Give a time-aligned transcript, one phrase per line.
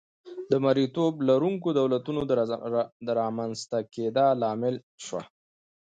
[0.51, 2.21] د مریتوب لرونکو دولتونو
[3.07, 5.21] د رامنځته کېدا لامل شوه.